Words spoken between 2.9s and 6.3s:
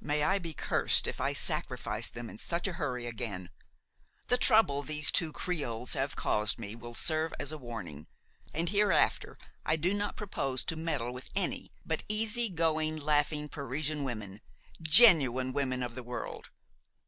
again! The trouble these two creoles have